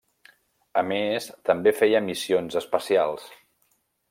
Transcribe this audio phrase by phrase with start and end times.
[0.81, 3.29] A més, també feia missions especials.